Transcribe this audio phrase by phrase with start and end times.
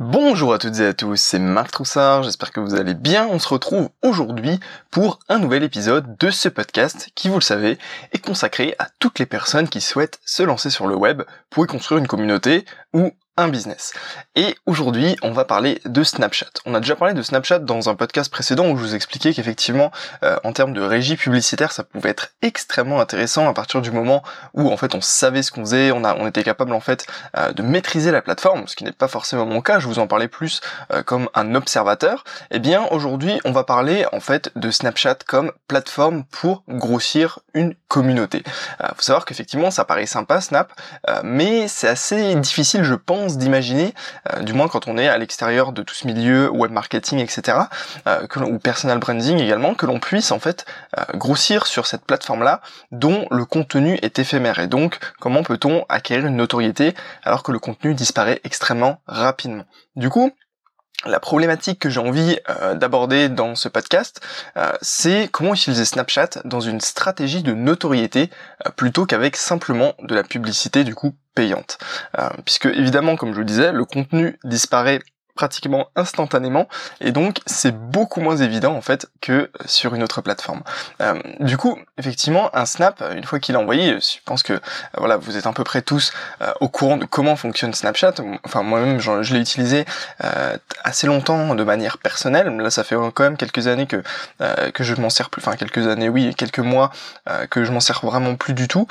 [0.00, 3.28] Bonjour à toutes et à tous, c'est Marc Troussard, j'espère que vous allez bien.
[3.30, 4.58] On se retrouve aujourd'hui
[4.90, 7.76] pour un nouvel épisode de ce podcast qui, vous le savez,
[8.12, 11.66] est consacré à toutes les personnes qui souhaitent se lancer sur le web pour y
[11.66, 13.92] construire une communauté ou un business.
[14.34, 16.50] Et aujourd'hui, on va parler de Snapchat.
[16.66, 19.90] On a déjà parlé de Snapchat dans un podcast précédent où je vous expliquais qu'effectivement,
[20.22, 24.22] euh, en termes de régie publicitaire, ça pouvait être extrêmement intéressant à partir du moment
[24.52, 27.06] où en fait on savait ce qu'on faisait, on, a, on était capable en fait
[27.36, 29.78] euh, de maîtriser la plateforme, ce qui n'est pas forcément mon cas.
[29.78, 30.60] Je vous en parlais plus
[30.92, 32.24] euh, comme un observateur.
[32.50, 37.74] Eh bien aujourd'hui, on va parler en fait de Snapchat comme plateforme pour grossir une
[37.88, 38.42] communauté.
[38.94, 40.72] faut savoir qu'effectivement, ça paraît sympa Snap,
[41.24, 43.94] mais c'est assez difficile, je pense d'imaginer,
[44.32, 47.58] euh, du moins quand on est à l'extérieur de tout ce milieu web marketing, etc.,
[48.06, 50.64] euh, ou personal branding également, que l'on puisse en fait
[50.98, 52.60] euh, grossir sur cette plateforme-là
[52.92, 54.58] dont le contenu est éphémère.
[54.58, 59.64] Et donc, comment peut-on acquérir une notoriété alors que le contenu disparaît extrêmement rapidement?
[59.96, 60.32] Du coup,
[61.06, 62.38] la problématique que j'ai envie
[62.74, 64.20] d'aborder dans ce podcast,
[64.82, 68.28] c'est comment utiliser Snapchat dans une stratégie de notoriété
[68.76, 71.78] plutôt qu'avec simplement de la publicité du coup payante.
[72.18, 75.00] Euh, puisque évidemment, comme je vous le disais, le contenu disparaît
[75.40, 76.68] pratiquement instantanément
[77.00, 80.62] et donc c'est beaucoup moins évident en fait que sur une autre plateforme.
[81.00, 84.58] Euh, du coup, effectivement, un snap, une fois qu'il est envoyé, je pense que euh,
[84.98, 88.14] voilà, vous êtes à peu près tous euh, au courant de comment fonctionne Snapchat.
[88.44, 89.86] Enfin, moi-même, je, l'ai utilisé
[90.84, 92.54] assez longtemps de manière personnelle.
[92.56, 94.02] Là, ça fait quand même quelques années que
[94.74, 95.40] que je m'en sers plus.
[95.40, 96.90] Enfin, quelques années, oui, quelques mois
[97.48, 98.86] que je m'en sers vraiment plus du tout.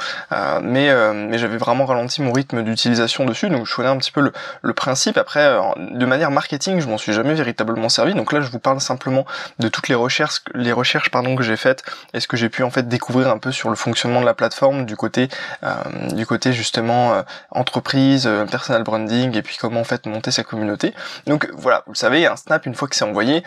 [0.62, 4.32] mais mais j'avais vraiment ralenti mon rythme d'utilisation dessus, donc je connais un petit peu
[4.62, 5.18] le principe.
[5.18, 5.46] Après,
[5.78, 8.14] de manière marketing, je m'en suis jamais véritablement servi.
[8.14, 9.26] Donc là, je vous parle simplement
[9.60, 12.64] de toutes les recherches, les recherches pardon que j'ai faites et ce que j'ai pu
[12.64, 15.28] en fait découvrir un peu sur le fonctionnement de la plateforme du côté,
[15.64, 15.74] euh,
[16.14, 20.46] du côté justement euh, entreprise, euh, personal branding et puis comment en fait monter sa
[20.46, 20.94] communauté.
[21.28, 23.44] Donc voilà, vous savez, un snap une fois que c'est envoyé,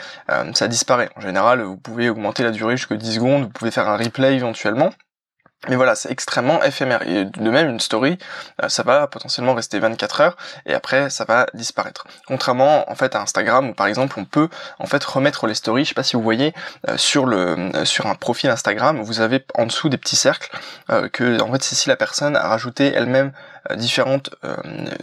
[0.52, 1.08] ça disparaît.
[1.16, 4.34] En général, vous pouvez augmenter la durée jusqu'à 10 secondes, vous pouvez faire un replay
[4.34, 4.90] éventuellement.
[5.68, 7.02] Mais voilà, c'est extrêmement éphémère.
[7.06, 8.18] Et de même, une story,
[8.62, 10.36] euh, ça va potentiellement rester 24 heures
[10.66, 12.04] et après, ça va disparaître.
[12.26, 14.48] Contrairement, en fait, à Instagram où par exemple, on peut
[14.80, 15.84] en fait remettre les stories.
[15.84, 16.52] Je sais pas si vous voyez
[16.88, 20.50] euh, sur le euh, sur un profil Instagram, vous avez en dessous des petits cercles
[21.12, 23.32] que en fait, c'est si la personne a rajouté elle-même
[23.76, 24.30] différentes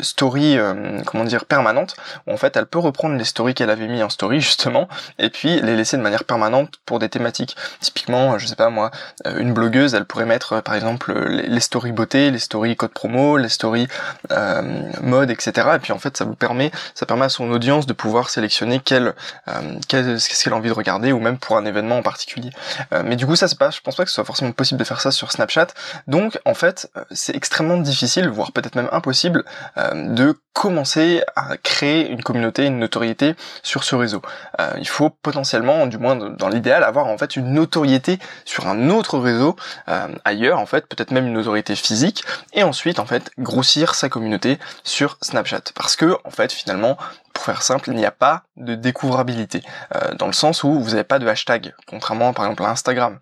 [0.01, 0.57] stories,
[1.05, 1.95] comment dire, permanentes.
[2.27, 4.87] Où en fait, elle peut reprendre les stories qu'elle avait mis en story justement
[5.17, 7.55] et puis les laisser de manière permanente pour des thématiques.
[7.79, 8.91] Typiquement, je sais pas moi,
[9.25, 13.49] une blogueuse, elle pourrait mettre par exemple les, stories beauté, les stories code promo, les
[13.49, 13.87] stories
[14.31, 14.61] euh,
[15.01, 15.69] mode, etc.
[15.75, 18.81] Et puis en fait ça vous permet, ça permet à son audience de pouvoir sélectionner
[18.83, 19.13] quel,
[19.47, 22.51] euh, qu'est-ce qu'elle a envie de regarder ou même pour un événement en particulier.
[22.93, 24.79] Euh, mais du coup ça c'est pas, je pense pas que ce soit forcément possible
[24.79, 25.67] de faire ça sur Snapchat.
[26.07, 29.43] Donc en fait c'est extrêmement difficile, voire peut-être même impossible,
[29.93, 34.21] de commencer à créer une communauté, une notoriété sur ce réseau.
[34.77, 39.17] il faut potentiellement, du moins dans l'idéal, avoir en fait une notoriété sur un autre
[39.19, 39.55] réseau
[40.25, 42.23] ailleurs en fait, peut-être même une autorité physique,
[42.53, 45.61] et ensuite, en fait, grossir sa communauté sur Snapchat.
[45.75, 46.97] Parce que, en fait, finalement,
[47.33, 49.61] pour faire simple, il n'y a pas de découvrabilité,
[49.95, 53.19] euh, dans le sens où vous n'avez pas de hashtag, contrairement par exemple à Instagram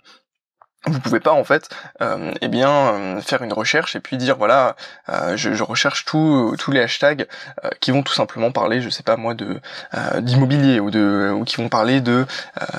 [0.85, 1.69] vous pouvez pas en fait
[2.01, 4.75] euh, eh bien euh, faire une recherche et puis dire voilà
[5.09, 7.27] euh, je, recherche tous tous les hashtags
[7.63, 9.59] euh, qui vont tout simplement parler je sais pas moi de
[10.19, 12.25] d'immobilier ou de ou qui vont parler de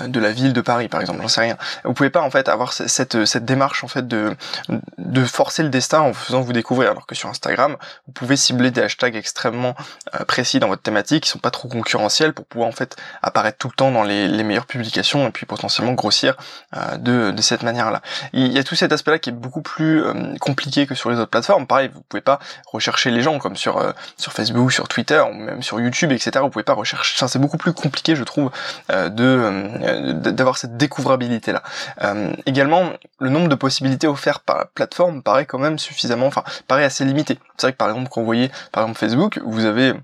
[0.06, 1.56] de la ville de Paris par exemple j'en sais rien.
[1.84, 4.36] Vous pouvez pas en fait avoir cette cette démarche en fait de
[4.98, 6.90] de forcer le destin en faisant vous découvrir.
[6.92, 7.76] Alors que sur Instagram
[8.06, 9.74] vous pouvez cibler des hashtags extrêmement
[10.26, 13.68] précis dans votre thématique qui sont pas trop concurrentiels pour pouvoir en fait apparaître tout
[13.68, 16.36] le temps dans les, les meilleures publications et puis potentiellement grossir
[16.96, 17.87] de de cette manière
[18.32, 21.18] il y a tout cet aspect-là qui est beaucoup plus euh, compliqué que sur les
[21.18, 21.66] autres plateformes.
[21.66, 25.34] Pareil, vous pouvez pas rechercher les gens comme sur euh, sur Facebook, sur Twitter, ou
[25.34, 26.30] même sur YouTube, etc.
[26.40, 27.26] Vous pouvez pas rechercher.
[27.26, 28.50] c'est beaucoup plus compliqué, je trouve,
[28.90, 31.62] euh, de d'avoir cette découvrabilité là.
[32.46, 36.84] également, le nombre de possibilités offertes par la plateforme paraît quand même suffisamment, enfin, paraît
[36.84, 37.38] assez limité.
[37.56, 39.94] C'est vrai que par exemple, quand vous voyez par exemple Facebook, vous avez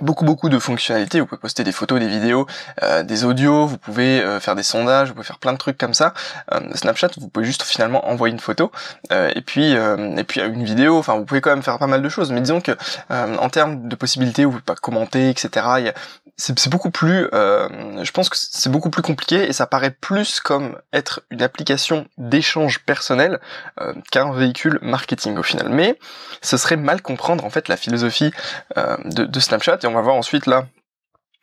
[0.00, 2.46] beaucoup beaucoup de fonctionnalités, vous pouvez poster des photos, des vidéos,
[2.82, 5.78] euh, des audios, vous pouvez euh, faire des sondages, vous pouvez faire plein de trucs
[5.78, 6.14] comme ça.
[6.52, 8.70] Euh, Snapchat, vous pouvez juste finalement envoyer une photo
[9.10, 10.98] et puis et puis une vidéo.
[10.98, 12.32] Enfin, vous pouvez quand même faire pas mal de choses.
[12.32, 12.72] Mais disons que
[13.10, 15.92] en termes de possibilités, vous pouvez pas commenter, etc.
[16.36, 20.76] C'est beaucoup plus, je pense que c'est beaucoup plus compliqué et ça paraît plus comme
[20.92, 23.40] être une application d'échange personnel
[24.10, 25.68] qu'un véhicule marketing au final.
[25.68, 25.98] Mais
[26.40, 28.32] ce serait mal comprendre en fait la philosophie
[28.76, 30.66] de, de Snapchat et on va voir ensuite là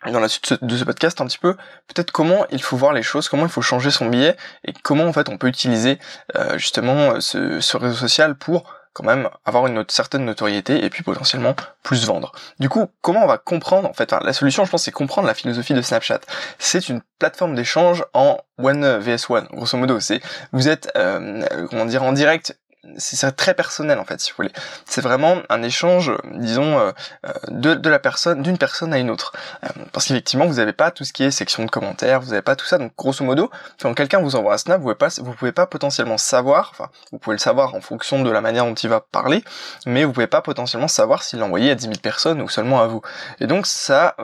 [0.06, 1.56] dans la suite de ce podcast un petit peu
[1.88, 5.06] peut-être comment il faut voir les choses, comment il faut changer son billet et comment
[5.06, 6.00] en fait on peut utiliser
[6.38, 8.64] euh, justement ce, ce, réseau social pour
[8.94, 12.32] quand même avoir une certaine notoriété et puis potentiellement plus vendre.
[12.60, 15.34] Du coup, comment on va comprendre en fait La solution, je pense, c'est comprendre la
[15.34, 16.22] philosophie de Snapchat.
[16.58, 20.00] C'est une plateforme d'échange en one vs one, grosso modo.
[20.00, 20.22] C'est
[20.52, 22.58] vous êtes euh, comment dire en direct
[22.98, 24.52] c'est très personnel en fait si vous voulez.
[24.86, 26.92] C'est vraiment un échange disons euh,
[27.26, 29.34] euh, de, la personne d'une personne à une autre.
[29.66, 32.42] Euh, parce qu'effectivement vous n'avez pas tout ce qui est section de commentaires vous n'avez
[32.42, 32.78] pas tout ça.
[32.78, 35.68] Donc grosso modo quand quelqu'un vous envoie un snap vous pouvez pas vous pouvez pas
[35.68, 39.02] potentiellement savoir enfin vous pouvez le savoir en fonction de la manière dont il va
[39.02, 39.44] parler
[39.86, 42.82] mais vous pouvez pas potentiellement savoir s'il l'a envoyé à 10 000 personnes ou seulement
[42.82, 43.02] à vous.
[43.40, 44.16] Et donc ça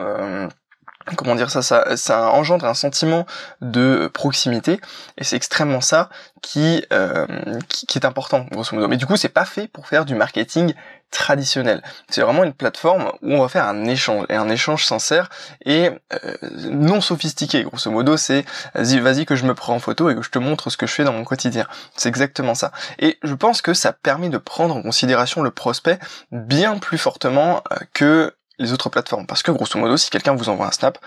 [1.16, 1.62] comment dire ça,
[1.96, 3.26] ça, engendre un sentiment
[3.60, 4.80] de proximité
[5.18, 6.08] et c'est extrêmement ça
[6.42, 7.26] qui, euh,
[7.68, 8.88] qui, qui est important grosso modo.
[8.88, 10.74] Mais du coup c'est pas fait pour faire du marketing
[11.10, 11.82] traditionnel.
[12.08, 15.28] C'est vraiment une plateforme où on va faire un échange et un échange sincère
[15.64, 16.36] et euh,
[16.70, 17.62] non sophistiqué.
[17.62, 18.44] Grosso modo, c'est
[18.74, 20.86] vas-y, vas-y que je me prends en photo et que je te montre ce que
[20.86, 21.66] je fais dans mon quotidien.
[21.96, 22.72] C'est exactement ça.
[22.98, 25.98] Et je pense que ça permet de prendre en considération le prospect
[26.32, 29.26] bien plus fortement euh, que les autres plateformes.
[29.26, 30.98] Parce que grosso modo, si quelqu'un vous envoie un snap,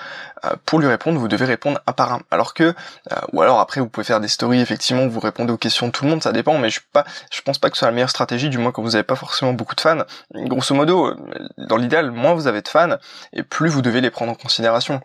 [0.45, 2.21] euh, pour lui répondre, vous devez répondre un par un.
[2.31, 5.57] Alors que, euh, ou alors après, vous pouvez faire des stories, effectivement, vous répondez aux
[5.57, 7.79] questions de tout le monde, ça dépend, mais je pas, je pense pas que ce
[7.79, 10.03] soit la meilleure stratégie, du moins quand vous n'avez pas forcément beaucoup de fans.
[10.33, 11.15] Grosso modo, euh,
[11.57, 12.97] dans l'idéal, moins vous avez de fans,
[13.33, 15.01] et plus vous devez les prendre en considération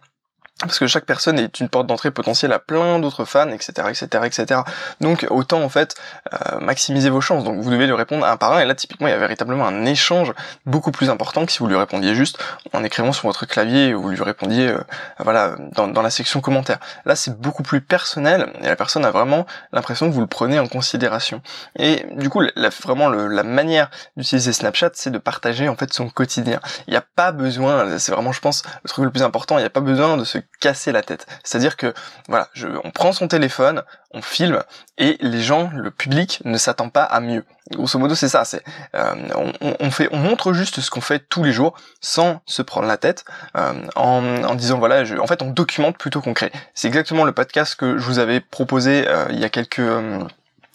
[0.61, 4.06] parce que chaque personne est une porte d'entrée potentielle à plein d'autres fans, etc., etc.,
[4.25, 4.61] etc.
[5.01, 5.97] Donc autant en fait
[6.33, 7.43] euh, maximiser vos chances.
[7.43, 8.61] Donc vous devez lui répondre un par un.
[8.61, 10.33] Et là typiquement il y a véritablement un échange
[10.65, 12.39] beaucoup plus important que si vous lui répondiez juste
[12.73, 14.79] en écrivant sur votre clavier ou vous lui répondiez euh,
[15.19, 16.79] voilà dans, dans, la section commentaires.
[17.05, 20.61] Là c'est beaucoup plus personnel et la personne a vraiment l'impression que vous le prenez
[20.61, 21.43] en considération.
[21.77, 25.93] Et du coup la, vraiment le, la manière d'utiliser Snapchat c'est de partager en fait
[25.93, 26.61] son quotidien.
[26.87, 29.62] Il n'y a pas besoin, c'est vraiment je pense le truc le plus important, il
[29.62, 31.26] n'y a pas besoin de se casser la tête.
[31.43, 31.93] C'est-à-dire que
[32.29, 33.82] voilà, je, on prend son téléphone,
[34.12, 34.62] on filme
[34.99, 37.44] et les gens, le public ne s'attend pas à mieux.
[37.70, 38.44] Grosso modo, c'est ça.
[38.44, 38.62] C'est
[38.94, 39.14] euh,
[39.61, 42.96] on, fait, on montre juste ce qu'on fait tous les jours sans se prendre la
[42.96, 43.25] tête,
[43.56, 46.52] euh, en, disant voilà, je, en fait, on documente plutôt concret.
[46.75, 49.81] C'est exactement le podcast que je vous avais proposé euh, il y a quelques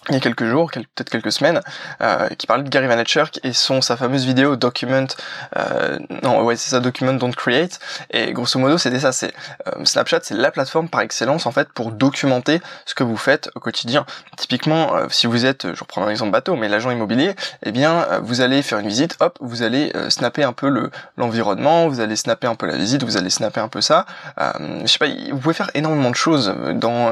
[0.10, 1.62] il y a quelques jours, peut-être quelques semaines,
[2.02, 5.08] euh, qui parlait de Gary Vaynerchuk et son sa fameuse vidéo Document,
[5.58, 7.80] euh, non ouais c'est ça Document Don't Create
[8.12, 9.34] et grosso modo c'était ça, c'est
[9.68, 13.50] euh, Snapchat c'est la plateforme par excellence en fait pour documenter ce que vous faites
[13.56, 14.06] au quotidien.
[14.38, 18.04] Typiquement euh, si vous êtes, je reprends un exemple bateau, mais l'agent immobilier, eh bien
[18.12, 22.00] euh, vous allez faire une visite, hop vous allez snapper un peu le l'environnement, vous
[22.00, 24.06] allez snapper un peu la visite, vous allez snapper un peu ça.
[24.38, 27.10] je sais pas, vous pouvez faire énormément de choses dans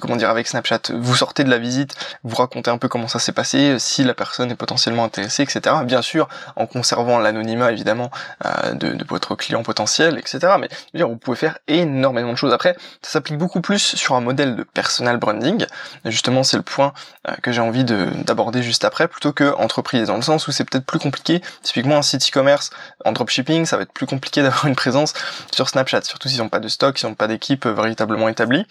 [0.00, 0.80] comment dire avec Snapchat.
[0.92, 4.14] Vous sortez de la visite vous racontez un peu comment ça s'est passé, si la
[4.14, 5.76] personne est potentiellement intéressée, etc.
[5.84, 8.10] Bien sûr, en conservant l'anonymat évidemment
[8.44, 10.54] euh, de, votre client potentiel, etc.
[10.58, 12.52] Mais dire, vous pouvez faire énormément de choses.
[12.52, 15.66] Après, ça s'applique beaucoup plus sur un modèle de personal branding.
[16.04, 16.92] Justement, c'est le point
[17.28, 20.64] euh, que j'ai envie d'aborder juste après, plutôt que entreprise, dans le sens où c'est
[20.64, 21.42] peut-être plus compliqué.
[21.62, 22.70] Typiquement, un site e-commerce
[23.04, 25.12] en dropshipping, ça va être plus compliqué d'avoir une présence
[25.52, 28.66] sur Snapchat, surtout s'ils n'ont pas de stock, s'ils n'ont pas d'équipe véritablement établie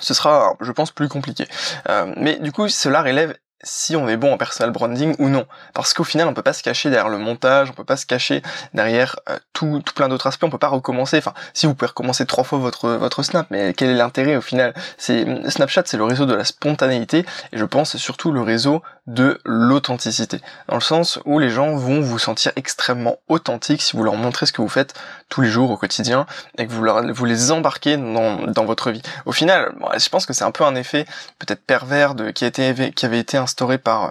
[0.00, 1.46] ce sera, je pense, plus compliqué.
[1.88, 5.46] Euh, mais du coup, cela relève si on est bon en personal branding ou non.
[5.74, 8.06] Parce qu'au final, on peut pas se cacher derrière le montage, on peut pas se
[8.06, 8.42] cacher
[8.72, 11.18] derrière euh, tout, plein d'autres aspects, on peut pas recommencer.
[11.18, 14.40] Enfin, si vous pouvez recommencer trois fois votre votre snap, mais quel est l'intérêt au
[14.40, 14.74] final?
[14.96, 19.40] C'est Snapchat, c'est le réseau de la spontanéité et je pense surtout le réseau de
[19.44, 20.40] l'authenticité.
[20.68, 24.44] Dans le sens où les gens vont vous sentir extrêmement authentiques si vous leur montrez
[24.44, 24.94] ce que vous faites
[25.30, 26.26] tous les jours au quotidien
[26.58, 29.00] et que vous leur, vous les embarquez dans, dans votre vie.
[29.24, 31.06] Au final, je pense que c'est un peu un effet
[31.38, 34.10] peut-être pervers de qui a été qui avait été instauré par euh,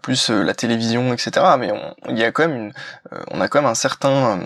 [0.00, 1.30] plus euh, la télévision, etc.
[1.58, 1.70] Mais
[2.08, 2.72] il y a quand même une,
[3.12, 4.38] euh, on a quand même un certain,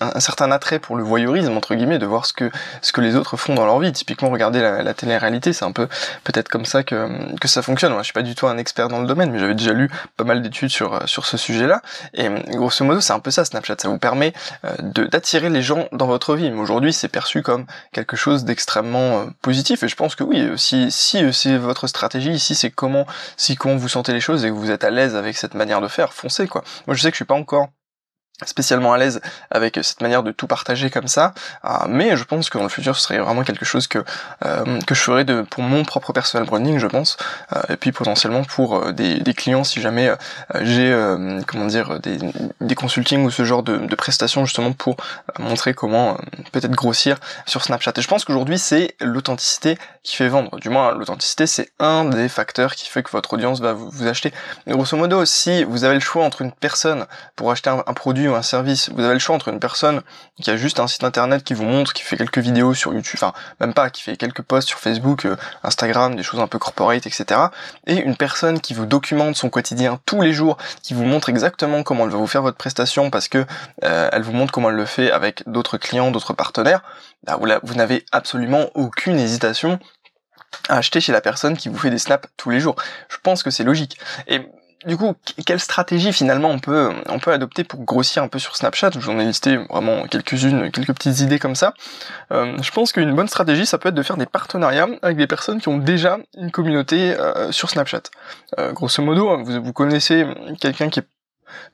[0.00, 2.50] un, certain attrait pour le voyeurisme entre guillemets, de voir ce que
[2.82, 3.92] ce que les autres font dans leur vie.
[3.92, 5.88] Typiquement, regarder la, télé-réalité, c'est un peu
[6.24, 7.08] peut-être comme ça que
[7.38, 7.92] que ça fonctionne.
[7.92, 10.24] Moi, je suis pas du tout un expert dans le domaine, j'avais déjà lu pas
[10.24, 11.82] mal d'études sur sur ce sujet-là.
[12.14, 13.76] Et grosso modo, c'est un peu ça Snapchat.
[13.78, 14.32] Ça vous permet
[14.80, 16.50] de d'attirer les gens dans votre vie.
[16.50, 19.82] Mais aujourd'hui, c'est perçu comme quelque chose d'extrêmement positif.
[19.82, 23.76] Et je pense que oui, si si c'est votre stratégie, si c'est comment si comment
[23.76, 26.12] vous sentez les choses et que vous êtes à l'aise avec cette manière de faire,
[26.12, 26.62] foncez quoi.
[26.86, 27.68] Moi je sais que je suis pas encore
[28.46, 32.50] spécialement à l'aise avec cette manière de tout partager comme ça, euh, mais je pense
[32.50, 34.04] que dans le futur ce serait vraiment quelque chose que
[34.44, 37.16] euh, que je ferais de pour mon propre personal branding, je pense,
[37.54, 40.12] euh, et puis potentiellement pour des, des clients si jamais
[40.60, 40.96] j'ai
[41.46, 42.18] comment dire des,
[42.60, 44.96] des consultings ou ce genre de, de prestations justement pour
[45.38, 46.16] montrer comment
[46.52, 47.92] peut-être grossir sur Snapchat.
[47.96, 50.58] Et je pense qu'aujourd'hui c'est l'authenticité qui fait vendre.
[50.60, 54.32] Du moins l'authenticité c'est un des facteurs qui fait que votre audience va vous, acheter.
[54.66, 58.34] grosso modo, si vous avez le choix entre une personne pour acheter un produit ou
[58.34, 60.02] un service, vous avez le choix entre une personne
[60.40, 63.18] qui a juste un site internet qui vous montre, qui fait quelques vidéos sur YouTube,
[63.22, 66.58] enfin même pas, qui fait quelques posts sur Facebook, euh, Instagram, des choses un peu
[66.58, 67.40] corporate, etc.
[67.86, 71.82] Et une personne qui vous documente son quotidien tous les jours, qui vous montre exactement
[71.82, 73.44] comment elle va vous faire votre prestation parce que
[73.84, 76.82] euh, elle vous montre comment elle le fait avec d'autres clients, d'autres partenaires,
[77.24, 79.78] bah, vous, vous n'avez absolument aucune hésitation
[80.68, 82.76] à acheter chez la personne qui vous fait des snaps tous les jours.
[83.08, 83.98] Je pense que c'est logique.
[84.86, 88.56] Du coup, quelle stratégie finalement on peut on peut adopter pour grossir un peu sur
[88.56, 88.90] Snapchat?
[88.98, 91.74] J'en ai listé vraiment quelques-unes, quelques petites idées comme ça.
[92.30, 95.26] Euh, je pense qu'une bonne stratégie, ça peut être de faire des partenariats avec des
[95.26, 98.02] personnes qui ont déjà une communauté euh, sur Snapchat.
[98.58, 100.26] Euh, grosso modo, vous, vous connaissez
[100.60, 101.06] quelqu'un qui est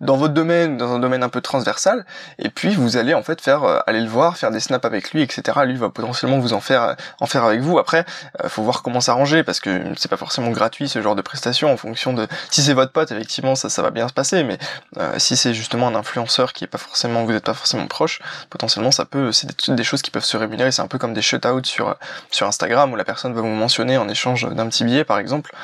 [0.00, 2.04] dans votre domaine, dans un domaine un peu transversal,
[2.38, 5.12] et puis vous allez en fait faire euh, aller le voir, faire des snaps avec
[5.12, 5.59] lui, etc.
[5.64, 7.78] Lui va potentiellement vous en faire en faire avec vous.
[7.78, 8.04] Après,
[8.43, 11.73] euh, faut voir comment s'arranger parce que c'est pas forcément gratuit ce genre de prestation
[11.73, 14.59] en fonction de si c'est votre pote, effectivement ça ça va bien se passer, mais
[14.99, 18.21] euh, si c'est justement un influenceur qui est pas forcément vous êtes pas forcément proche,
[18.50, 20.73] potentiellement ça peut c'est des, choses qui peuvent se rémunérer.
[20.73, 21.97] C'est un peu comme des shutouts sur
[22.31, 25.54] sur Instagram où la personne va vous mentionner en échange d'un petit billet par exemple.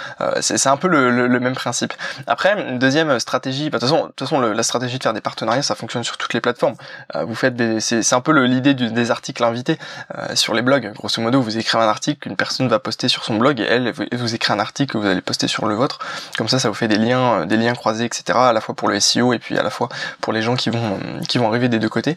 [0.40, 1.94] c'est un peu le, le, même principe.
[2.26, 5.20] Après, deuxième stratégie, bah, de toute façon de toute façon, la stratégie de faire des
[5.20, 6.74] partenariats, ça fonctionne sur toutes les plateformes.
[7.14, 9.78] Euh, vous faites des, c'est un peu l'idée des articles invités
[10.16, 10.92] euh, sur les blogs.
[10.94, 13.92] Grosso modo, vous écrivez un article qu'une personne va poster sur son blog et elle,
[14.12, 15.98] vous écrit un article que vous allez poster sur le vôtre.
[16.36, 18.38] Comme ça, ça vous fait des liens, euh, des liens croisés, etc.
[18.38, 19.88] À la fois pour le SEO et puis à la fois
[20.20, 22.16] pour les gens qui vont, qui vont arriver des deux côtés.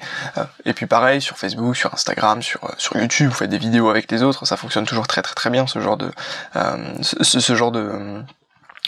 [0.66, 4.12] et puis pareil sur Facebook, sur Instagram, sur sur YouTube, vous faites des vidéos avec
[4.12, 4.46] les autres.
[4.46, 6.12] Ça fonctionne toujours très très très bien ce genre de
[7.02, 8.24] ce, ce genre de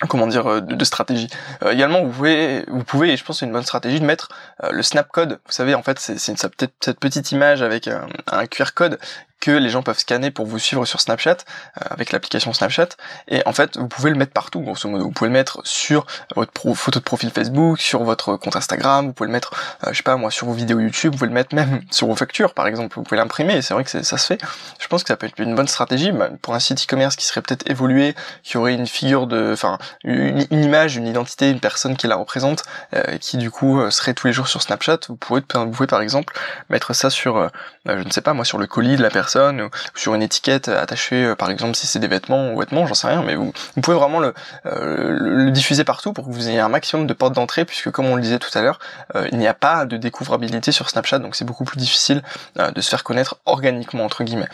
[0.10, 1.30] comment dire euh, de, stratégie.
[1.64, 4.30] Euh, également vous pouvez vous pouvez et je pense c'est une bonne stratégie de mettre
[4.64, 5.40] euh, le snap code.
[5.46, 9.00] Vous savez en fait c'est cette, cette petite image avec un QR code
[9.46, 12.90] que les gens peuvent scanner pour vous suivre sur Snapchat euh, avec l'application Snapchat.
[13.28, 15.04] Et en fait vous pouvez le mettre partout grosso modo.
[15.04, 19.14] Vous pouvez le mettre sur votre photo de profil Facebook sur votre compte Instagram vous
[19.14, 19.54] pouvez le mettre
[19.86, 22.08] euh, je sais pas moi sur vos vidéos YouTube vous pouvez le mettre même sur
[22.08, 22.96] vos factures par exemple.
[22.96, 24.42] Vous pouvez l'imprimer c'est vrai que ça se fait.
[24.80, 27.26] Je pense que ça peut être une bonne stratégie bah, pour un site e-commerce qui
[27.26, 31.96] serait peut-être évolué qui aurait une figure de enfin une, image une identité une personne
[31.98, 32.64] qui la représente
[32.96, 35.02] euh, qui du coup serait tous les jours sur Snapchat.
[35.08, 36.34] Vous pouvez vous pouvez par exemple
[36.70, 37.52] mettre ça sur
[37.86, 40.68] je ne sais pas moi sur le colis de la personne ou sur une étiquette
[40.68, 43.54] attachée, euh, par exemple si c'est des vêtements ou vêtements, j'en sais rien, mais vous,
[43.82, 44.34] pouvez vraiment le,
[44.66, 48.06] euh, le, diffuser partout pour que vous ayez un maximum de portes d'entrée, puisque comme
[48.06, 48.80] on le disait tout à l'heure,
[49.16, 52.24] euh, il n'y a pas de découvrabilité sur Snapchat, donc c'est beaucoup plus difficile
[52.56, 54.50] de se faire connaître organiquement entre guillemets.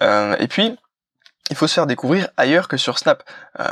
[0.00, 0.76] et puis
[1.50, 3.22] il faut se faire découvrir ailleurs que sur Snap,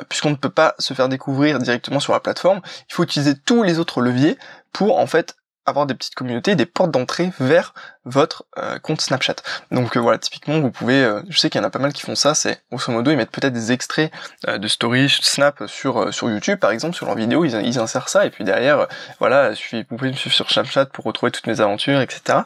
[0.09, 2.61] puisqu'on ne peut pas se faire découvrir directement sur la plateforme.
[2.89, 4.39] Il faut utiliser tous les autres leviers
[4.73, 9.37] pour en fait avoir des petites communautés, des portes d'entrée vers votre euh, compte Snapchat.
[9.71, 11.93] Donc euh, voilà, typiquement vous pouvez, euh, je sais qu'il y en a pas mal
[11.93, 14.13] qui font ça, c'est grosso modo ils mettent peut-être des extraits
[14.47, 18.27] de stories Snap sur sur YouTube par exemple sur leurs vidéos, ils, ils insèrent ça
[18.27, 18.87] et puis derrière
[19.19, 22.41] voilà, vous pouvez me suivre sur Snapchat pour retrouver toutes mes aventures, etc.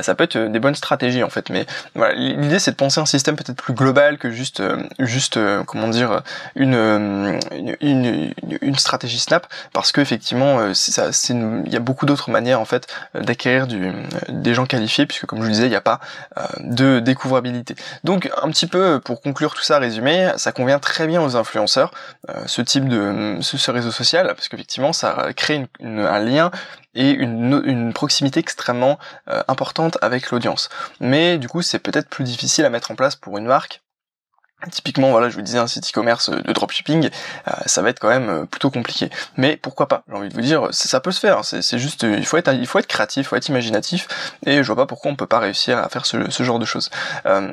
[0.00, 3.06] ça peut être des bonnes stratégies en fait, mais voilà, l'idée c'est de penser un
[3.06, 4.62] système peut-être plus global que juste
[4.98, 6.22] juste comment dire
[6.56, 7.38] une
[7.80, 12.92] une, une, stratégie Snap parce que effectivement il y a beaucoup d'autres manières en fait
[13.14, 13.92] d'acquérir du
[14.28, 16.00] des gens qualifiés puisque comme je vous disais, il n'y a pas
[16.38, 17.74] euh, de découvrabilité.
[18.04, 21.92] Donc un petit peu pour conclure tout ça, résumé, ça convient très bien aux influenceurs,
[22.30, 26.50] euh, ce type de ce, réseau social, parce qu'effectivement ça crée un lien
[26.94, 30.68] et une, proximité extrêmement euh, importante avec l'audience.
[31.00, 33.83] Mais du coup c'est peut-être plus difficile à mettre en place pour une marque
[34.70, 37.10] Typiquement, voilà, je vous disais un site e-commerce de dropshipping,
[37.48, 39.10] euh, ça va être quand même euh, plutôt compliqué.
[39.36, 41.44] Mais pourquoi pas J'ai envie de vous dire, ça peut se faire.
[41.44, 44.08] C'est juste, euh, il faut être, il faut être créatif, il faut être imaginatif,
[44.46, 46.90] et je vois pas pourquoi on peut pas réussir à faire ce, genre de choses.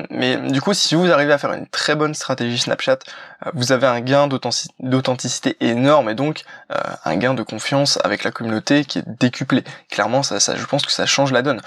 [0.10, 3.00] mais du coup, si vous arrivez à faire une très bonne stratégie Snapchat,
[3.54, 6.44] vous avez un gain d'authenticité énorme et donc
[7.06, 9.64] un gain de confiance avec la communauté qui est décuplé.
[9.90, 11.62] Clairement, ça, je pense que ça change la donne.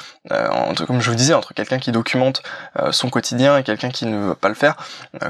[0.86, 2.42] comme je vous disais, entre quelqu'un qui documente
[2.90, 4.76] son quotidien et quelqu'un qui ne veut pas le faire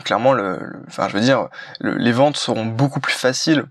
[0.04, 1.48] clairement, le, enfin, je veux dire,
[1.80, 3.64] les ventes seront beaucoup plus faciles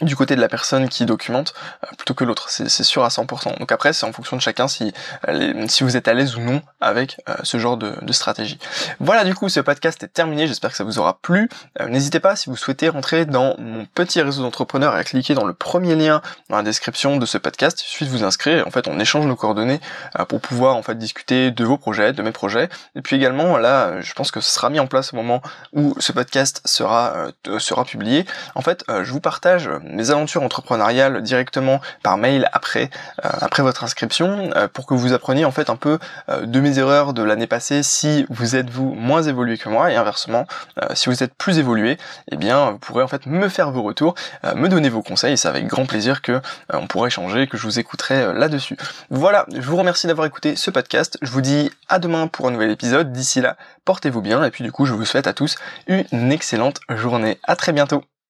[0.00, 3.58] du côté de la personne qui documente euh, plutôt que l'autre, c'est sûr à 100%.
[3.58, 4.92] Donc après, c'est en fonction de chacun si,
[5.28, 8.58] euh, si vous êtes à l'aise ou non avec euh, ce genre de, de, stratégie.
[9.00, 11.48] Voilà, du coup, ce podcast est terminé, j'espère que ça vous aura plu.
[11.88, 15.54] N'hésitez pas, si vous souhaitez rentrer dans mon petit réseau d'entrepreneurs, à cliquer dans le
[15.54, 18.88] premier lien dans la description de ce podcast, il suffit de vous inscrire, en fait,
[18.88, 19.80] on échange nos coordonnées
[20.28, 24.00] pour pouvoir en fait discuter de vos projets, de mes projets, et puis également, là,
[24.00, 27.84] je pense que ce sera mis en place au moment où ce podcast sera, sera
[27.84, 28.24] publié.
[28.54, 32.90] En fait, je vous partage mes aventures entrepreneuriales directement par mail après
[33.22, 35.98] après votre inscription pour que vous appreniez en fait un peu
[36.42, 37.82] de mes erreurs de l'année passée.
[37.82, 40.46] Si vous êtes vous moins évolué que moi et inversement
[40.94, 41.98] si vous êtes plus évolué
[42.30, 44.14] eh bien vous pourrez en fait me faire vos retours
[44.54, 45.34] me donner vos conseils.
[45.34, 46.40] Et c'est avec grand plaisir que
[46.72, 48.76] on pourra échanger que je vous écouterai là-dessus.
[49.10, 49.46] Voilà.
[49.52, 51.18] Je vous remercie d'avoir écouté ce podcast.
[51.22, 53.12] Je vous dis à demain pour un nouvel épisode.
[53.12, 54.44] D'ici là portez-vous bien.
[54.44, 57.38] Et puis du coup je vous souhaite à tous une excellente journée.
[57.44, 58.04] À très bientôt.